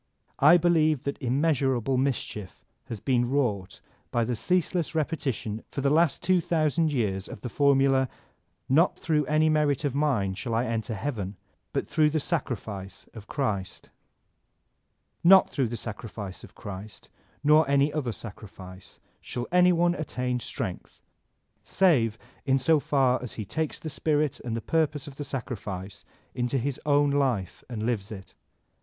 [0.39, 6.23] I believe that immeasurable mischief has been wrought by the ceaseless repetition for the last
[6.23, 8.09] two thousand years of the formula:
[8.67, 11.35] "Not throtigh any merit of mine shall I enter heaven,
[11.71, 13.91] but throtigh die sacrifice of Christ"—
[15.33, 17.07] Not through the sacrifice of Christ,
[17.43, 20.99] nor any other sacrifice, shall any one attain strength,
[21.63, 26.03] save in so far as he takes the spirit and the purpose of the sacrifice
[26.33, 28.33] into his own life and lives it.